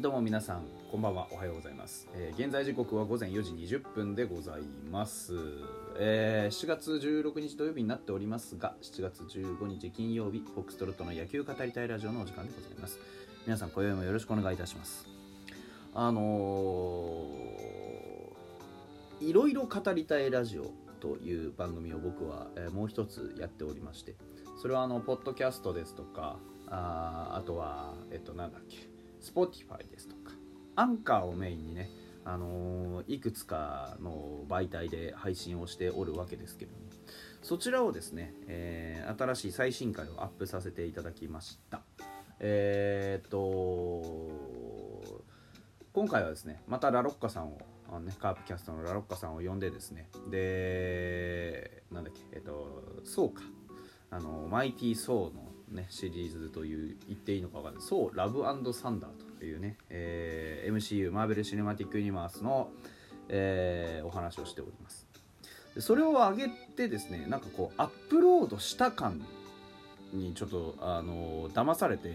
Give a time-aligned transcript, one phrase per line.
[0.00, 1.28] どうも皆さんこんばんは。
[1.30, 5.34] おはようございます、えー現在時刻は午前4時20分でございます、
[5.98, 12.98] えー7月16日土曜日になっておりますが7月15日金曜日フォックストロットの野球語りたいラジオのお時間でございます。
[13.46, 15.06] 皆さん今宵もよろしくお願いいたします。
[15.94, 24.16] あのーいろいろ語りたいラジオという番組を僕は、えーもう一つやっておりまして
[24.60, 28.93] それはあのポッドキャストですとかああとはえっとなんだっけ。
[29.24, 30.32] Spotify ですとか
[30.76, 31.88] アンカーをメインにね
[32.24, 36.84] あのーいくつかの媒体で配信をしておるわけですけれども
[37.42, 41.82] そちらをですね、えー新しい最新回をアップさせていただきました。
[42.40, 45.22] えーっと
[45.92, 53.42] 今回はですねまたラロッカさんをあの、ね、カープキャストのラロッカさんを呼んでですねでなんだっけえっとそうか
[54.10, 62.70] あのマイティー・ソーの、ね、シリーズという言っていいのか分かんない「ソーラブサンダー」というね、えー MCU マーベル・シネマティック・ユニバースの、
[63.28, 65.06] えーお話をしております。
[65.74, 69.24] でそれを上げてですねなんかこうアップロードした感
[70.12, 72.14] にちょっとあの騙されて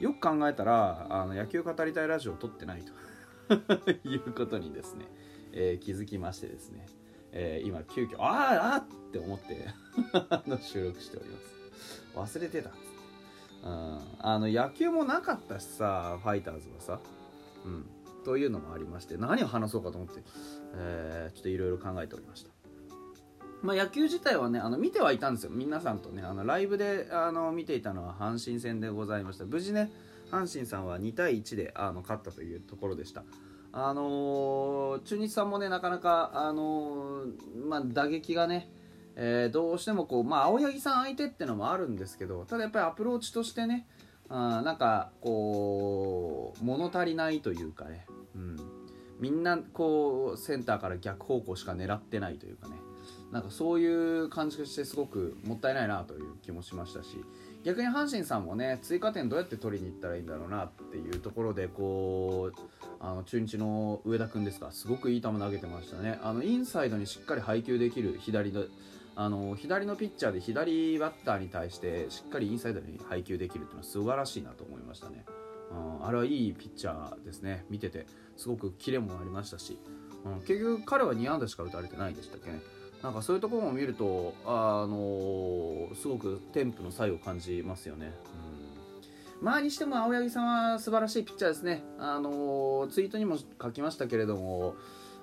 [0.00, 2.92] よく考えたらあの野球語りたいラジオを撮ってないと。
[4.04, 5.06] いうことにですね、
[5.52, 6.86] えー気づきましてですね、
[7.32, 9.68] えー今急遽あーあーって思って
[10.62, 11.57] 収録しております。
[12.14, 12.70] 忘れてた。
[12.70, 12.86] っつって、
[13.64, 17.00] うん、あの野球もなかったしさファイターズはさ。
[17.64, 17.86] うん。
[18.24, 20.22] というのもありまして何を話そうかと思って、
[20.74, 22.50] えーちょっといろいろ考えておりました。
[23.62, 25.50] まあ、野球自体はねあの見てはいたんですよ。
[25.50, 29.46] 皆さんとねあのライブであの見ていたのは阪神戦でございました。
[29.46, 29.90] 無事ね
[30.30, 33.24] 阪神さんは2対1であの勝ったというところでした。
[33.72, 38.70] あのー中日さんもねなかなか、あのーまあ、打撃がね、
[39.20, 43.86] えーどうしてもこう、まあ、青柳さん相手ってのもあるんですけどただやっぱりアプローチとしてね
[44.28, 48.06] あなんかこう物足りないというかね、
[48.36, 48.56] うん、
[49.18, 52.76] みんなこうセンターから逆方向しか狙ってないというかね
[53.32, 57.08] なんかそういう感じがしてすごくもったいないなという気もしましたし
[57.64, 62.60] 逆に阪神さんもね追加点どうやって取りに行ったらいいんだろうなっていうところでこう
[63.00, 66.18] あの中日の上田君ですかすごくいい球投げてましたね。
[66.22, 68.52] あのインサイドにしっかり配球できる左
[69.20, 75.24] あの左のピッチャーで左バッターに対してしっかりインサイドに配球できるっていうのは素晴らしいなと思いましたね、
[75.72, 77.64] うん、あれはいいピッチャーですね。
[77.68, 78.06] 見てて
[78.36, 79.76] すごくキレもありましたし、
[80.24, 82.60] うん、結局彼は2安打しか打たれてないでしたっけね。
[83.02, 88.12] なんかそういうところも見ると、あのすごくテンプの差異を感じますよね。
[89.40, 91.82] うん、まあにしても青柳さんは素晴らしいピッチャーですね。
[91.98, 94.76] あのツイートにも書きましたけれども、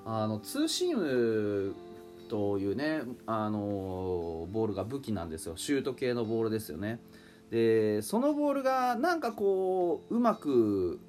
[0.05, 1.75] あのツーシーム
[2.27, 5.57] というね、あのボールが武器なんですよ。
[5.57, 6.99] シュート系のボールですよね。
[7.51, 10.99] で、そのボールがなんかこううまく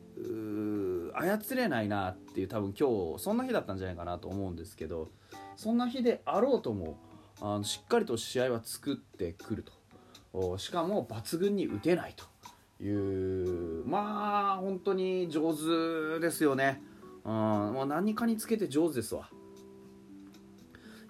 [1.14, 5.10] 操れないなっていう多分今日そんな日だったんじゃないかなと思うんですけど。
[5.56, 6.98] そんな日であろうとも
[7.40, 9.64] あのしっかりと試合は作ってくる
[10.32, 12.24] としかも抜群に打てないと
[12.84, 16.82] いうまあ本当に上手ですよね、
[17.24, 19.30] うん、もう何かにつけて上手ですわ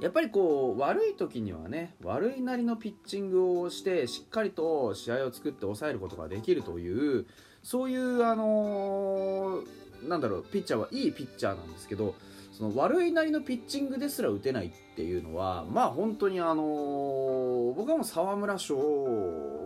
[0.00, 7.26] やっぱりこう悪い時にはね悪いなりのピッチングをしてしっかりと試合を作って抑えることができるという
[7.62, 12.14] そういうあのーなんだろうピッチャーはいいピッチャーなんですけど
[12.52, 18.76] その悪いなりのピッチングですら打てないっていうのはまあ本当にあのー僕はもう沢村賞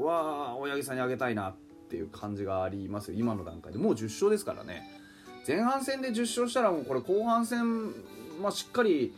[0.03, 1.55] は青柳さんにあげたいなっ
[1.89, 3.19] ていう感じがありますよ。
[3.19, 3.79] 今の段階で。
[3.79, 4.83] もう10勝ですからね。
[5.47, 7.93] 前半戦で10勝したらもうこれ後半戦、
[8.41, 9.13] まあ、しっかり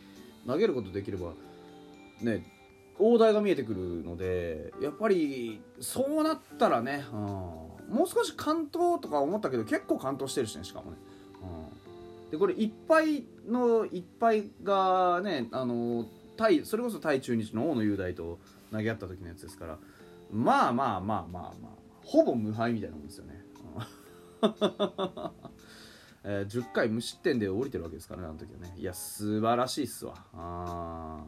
[0.47, 1.33] 投げることできれば
[2.21, 2.45] ね
[2.99, 10.97] 大台が見えてくるのでやっぱりそうなったらね、うん、もう少し完投とか思ったけど結構完投してるしねしかもね、
[12.25, 16.05] うん、でこれいっぱいのいっぱいがねあの
[16.37, 18.39] 対それこそ対中日の大野雄大と
[18.71, 19.77] 投げ合った時のやつですから
[20.31, 21.71] まあまあまあまあまあ
[22.03, 23.43] ほぼ無敗みたいなもんですよね、
[24.41, 24.51] うん。
[26.23, 28.73] えー10回無失点で降りてるわけですからねあの時はね。
[28.77, 30.13] いや素晴らしいっすわ。
[30.33, 31.23] あ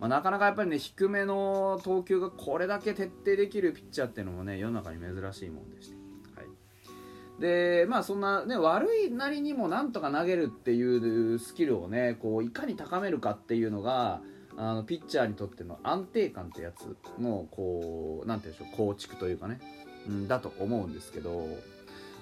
[0.00, 5.96] まあ、なかなかやっぱりね低めの投球がこれだけ徹底できるピッチャーっていうのもね世の中に珍しいもんでして、
[6.36, 14.22] はい、でまあそんなね悪いなりにもなんとか投げるっていうスキルをねこういかに高めるかっていうのが
[14.56, 19.60] あのピッチャーにとっての安定感ってやつのこうなんて言うんでしょう構築というかね、
[20.08, 21.46] うん、だと思うんですけど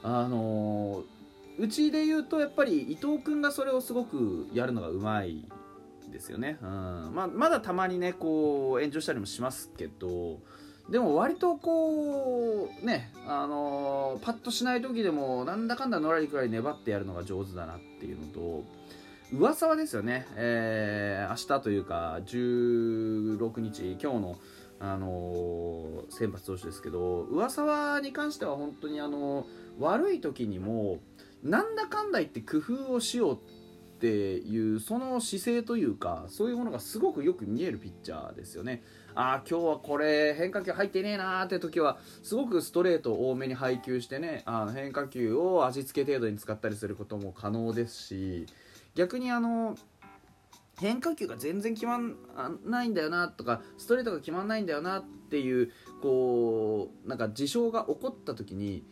[0.03, 1.05] あの
[1.59, 5.45] うちで言うとやっぱり伊藤君がそれをすごくやるのがうまい
[6.11, 6.69] ですよね、うん。
[7.15, 10.39] まあ、まだたまにねこう炎上したりもしますけど
[10.89, 18.65] でも割とこうねあのー、パッとしない時でもなんだかんだのらりくらい粘ってやるのが上手だなっていうのと
[19.33, 24.39] 噂はですよね、えー、明日というか16日今日の
[24.81, 29.47] あのー、先発投手ですけど上沢に関しては本当にあのー、
[29.81, 31.01] 悪い時にも
[31.43, 33.39] なんだかんだ言って工夫をしようっ
[34.01, 38.83] ていうその姿勢というかそういうものがすごくよく見えるピッチャーですよね。
[39.15, 48.47] ああ今日はこれ変化球入ってねえなーって時はすごくストレート多めに配球してねあ変化球を味付け程度に使ったりすることも可能ですし
[48.95, 49.77] 逆にあの
[50.79, 52.17] 変化球が全然決まん
[52.65, 58.85] ないんだよなとかストレートが決まんないんだよなっていうこうなんか事象が起こった時に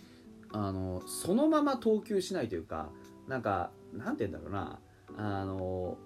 [0.56, 2.88] あのそのまま投球しないというか
[3.28, 4.78] なんかなんて言うんだろうな。
[5.18, 5.96] あの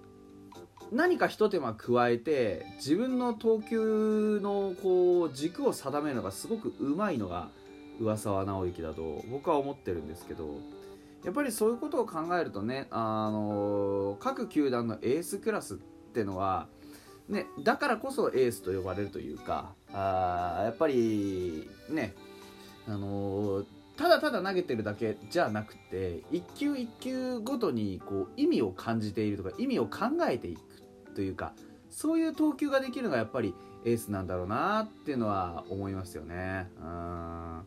[0.92, 7.48] 何か一手間加えて自分の投球のこう軸を定めるのがすごくうまいのが
[8.00, 10.58] 上沢直之だと僕は思ってるんですけど
[11.24, 15.76] やっぱりそういうことを考えるとねあの各球団のエースクラスっ
[16.12, 16.66] てのは、
[17.28, 22.14] ね、だからこそエースと呼ばれるというかあやっぱりね
[22.88, 23.64] あの
[24.00, 30.60] ただただ投げてるだけじゃなくて一球一球ごとにこう意味を感じているとか意味を考えていく
[31.14, 31.52] というか
[31.90, 33.54] そういう投球ができるのがやっぱり
[33.84, 36.70] エースなんだろうなっていうのは思いますよね。
[36.80, 37.66] うん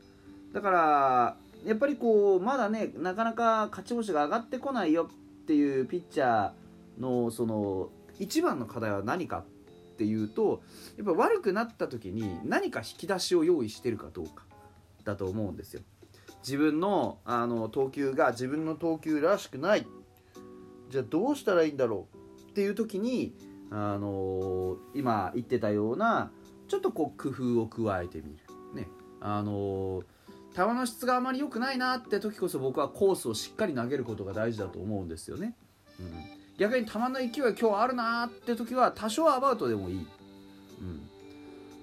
[0.53, 10.63] だからやっぱりこうまだねなかなか勝ち星が上がってこないよっていうピッチャーのその一番の課題は何かっていうと
[10.97, 14.45] やっぱ悪くなった時に何か引き出しを用意してるかどうか
[15.03, 15.83] だと思うんですよ。
[16.43, 19.87] 自分のあの投球が自分の投球らしくない。
[20.89, 23.33] じゃあどうしたらいいんだろうっていう時に
[23.71, 26.31] あの今言ってたような
[26.67, 28.37] ちょっとこう工夫を加えてみる。
[28.75, 28.87] ね。
[29.21, 30.03] あの
[30.55, 35.55] 球の質があまり良くないなって時こそ僕はコースをしっかり投げることが大事だと思うんですよね、
[35.99, 36.13] うん、
[36.57, 37.29] 逆に球の勢い
[37.59, 41.09] 今日あるなって時は多少アバウトでもいい、うん、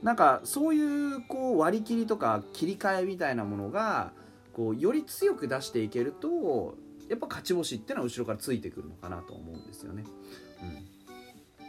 [0.05, 4.13] なんかそういうこう割り切りとか切り替えみたいなものが
[4.61, 6.77] こうより強く出していけると
[7.09, 10.05] やっぱ勝ち星っていうのは後ろからついてくるのかなと思うんですよね。
[10.63, 11.67] うん。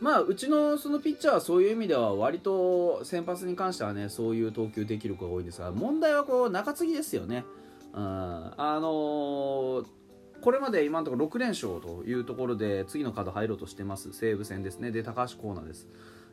[0.00, 7.44] まあうちのそのピッチャーはそういう意味では割と先発に関してはねそういう投球できる子が多いんですが問題はこう中継ぎですよね。
[7.94, 9.86] うん、あのー、
[10.42, 14.12] これまで今のところ6連勝というところで次のカード入ろうとしてます。
[14.12, 14.90] 西武戦ですね。
[14.90, 15.86] で高橋コーナーです。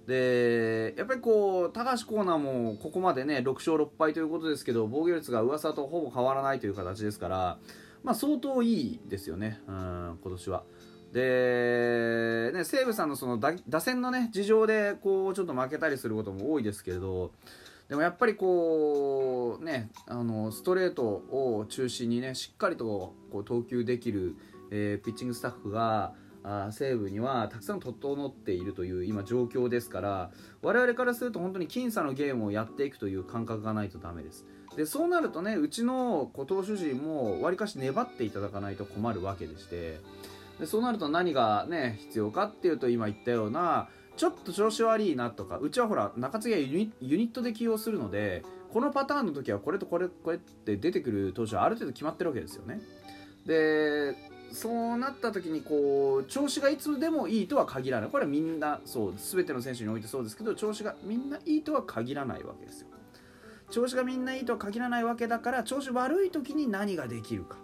[0.08, 7.58] でやっぱりこう高橋コーナーもここまでね6勝6敗ということですけど防御率が噂とほぼ変わらないという形ですから
[8.04, 10.64] まあ相当いいですよね、うん、今年は。
[11.12, 17.32] で、ね、西武さんのその打線のね事情でこうちょっと負けたりすることも多いですけれど
[17.88, 24.36] でもやっぱりこうねあのストレートを中心にねしっかりとこう投球できる、
[24.72, 26.14] えー、ピッチングスタッフが
[26.48, 30.32] あ西武にはたくさん整っているという今状況ですから
[30.62, 34.46] 我々からすると本当に僅差のゲームをやっていくという感覚がないとダメです。
[34.78, 40.00] でそうなるとねうちの投手陣もわりかし粘っていただかないと困るわけでして
[40.60, 52.82] でそうなると何がね必要かっていうと今言ったようなちょっと調子悪いなとかうちはほら中継ぎはユニユニットで起用するのでこのパターンの時はこれとこれこれって出てくる投手はある程度決まってるわけですよね。
[53.46, 58.10] でそうなった時にこう調子がいつでもいいとは限らない。
[58.10, 62.88] これはみんなそう全ての選手においてそうですけど調子がみんないいとは限らないわけですよ。
[63.70, 67.58] 調子がみんないいとは限らないわけだから調子悪い時に何ができるか。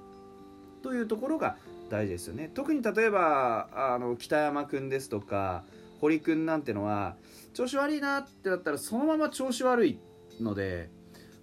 [0.81, 1.57] というところが
[1.89, 2.49] 大事ですよね。
[2.53, 5.63] 特に例えばあの北山君ですとか
[5.99, 7.15] 堀君なんてのは
[7.53, 9.99] 調子悪いなってなったらそのまま調子悪い
[10.39, 10.89] ので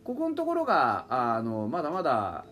[0.03, 2.47] ここのところがあのまだまだ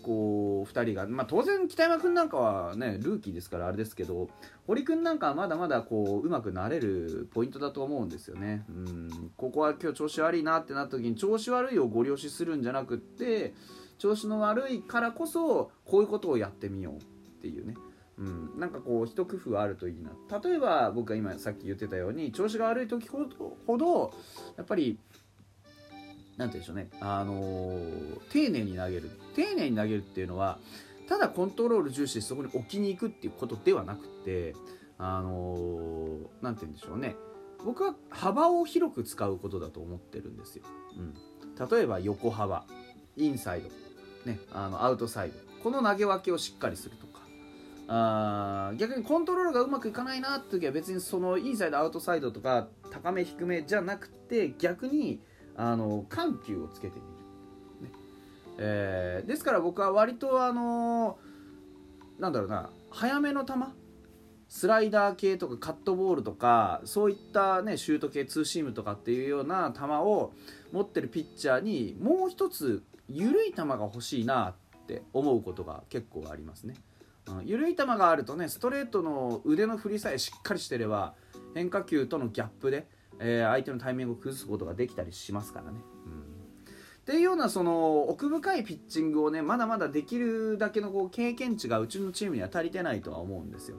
[0.00, 4.28] こう2人が、まあ、当然北山君なんかはねルーキーですからあれですけど
[4.66, 8.64] 堀君なんかはまだまだこううまくなれるポイントだと思うんですよね。
[8.68, 9.30] うん。
[9.36, 13.54] ここは今日調子悪いなってなった時に調子悪いをご了承するんじゃなくって
[13.98, 16.98] 調子の悪いからこそこういうことをやってみようっ
[17.42, 17.74] ていうね。
[18.18, 20.10] うん、なんかこう一工夫あるといいな。
[20.40, 24.12] 例えば僕が今さっき言ってたように調子が悪い時ほどほど
[24.58, 24.98] やっぱり
[26.40, 29.10] 何て言うんでしょうね、あのー、丁寧に投げる。
[29.36, 30.58] 丁寧に投げるっていうのは
[31.06, 34.54] ただコントロール重視でそこに置きに行くっていうことではなくて
[34.96, 37.14] あの何、ー、て言うんでしょうね。
[37.62, 40.64] 僕は幅を広く使うことだと思ってるんですよ、
[40.96, 42.64] うん、例えば横幅。
[43.16, 43.68] インサイド、
[44.30, 45.34] ね、あのアウトサイド。
[45.62, 47.20] この投げ分けをしっかりするとか。
[47.86, 55.20] あ逆にコントロールがうまくいかないなって時は別にそのインサイドアウトサイドとか高め低めじゃなくて逆に
[55.56, 56.98] あの緩急をつけて
[57.80, 57.94] みる、ね。
[58.58, 61.18] えー、ですから僕は割とあの
[62.18, 62.70] なんだろうな。
[62.90, 63.54] 早めの球。
[64.50, 70.32] スライダー系とかカットボールとかそういったねシュート系ツーシームとかっていうような球を
[70.72, 76.74] 持ってるピッチャーにもう一つ緩い球が欲しいなって思うことが結構ありますね。
[77.28, 81.14] うん、緩い球があるとねストレートの腕の振りさえしっかりしてれば
[81.54, 82.88] 変化球とのギャップで、
[83.20, 85.78] えー、相手のタイミングを崩すことができたりしますからね。
[86.06, 86.40] うん。
[87.00, 93.78] っていうようなその奥深いピッチングをねまだまだできるだけのこう経験値がうちのチームには足りてないとは思うんですよ。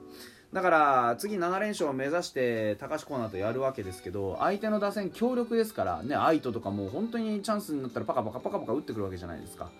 [0.52, 9.70] だから次7連勝を目指して高橋コーナーとやるわけですけど相手の打線強力ですからねアイトとかも本当にチャンスになったらパカパカパカパカ打ってくるわけじゃないですか。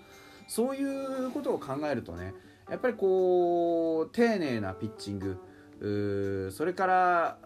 [0.49, 2.33] そういうことを考えるとね
[2.71, 7.39] やっぱりこう丁寧なピッチングそれから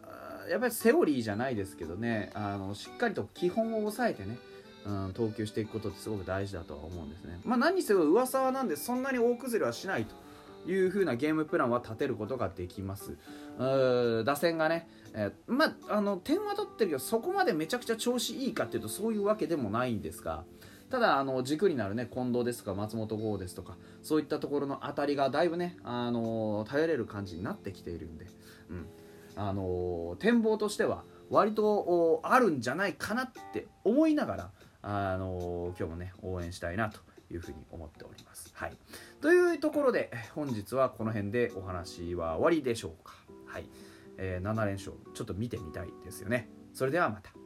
[0.48, 4.38] やっぱりセオリーじゃないですけどねあのしっかりと基本を抑えてね
[4.86, 7.40] うん、投球していくことってすごく大事だとは思うんですね。
[7.44, 13.16] まあ、何にせよ噂はなんでそんなに大崩れはしないという風なゲームプランは立てることができます。
[13.58, 20.44] うー打線がね、えー、まあ、あの点は取ってるけどそこまでめちゃくちゃ調子いいかっていうとそういうわけでもないんですが。
[20.88, 28.26] ただあの軸になるね近藤ですとか松本剛ですとかそういったところの当たりがだいぶねあの頼れる感じになってきているんで、
[28.70, 28.86] うん
[29.36, 34.50] あの展望としては割とあるんじゃないかなって思いながら
[34.82, 37.00] あの今日もね応援したいなと
[37.30, 38.50] いうふうに思っております。
[38.54, 38.76] はい、
[39.20, 43.14] というところで本日はこの辺でお話は終わりでしょうか。
[43.46, 43.68] はい
[44.18, 46.48] えー、7連勝ちょっと見てみたいですよね。
[46.72, 47.45] それではまた。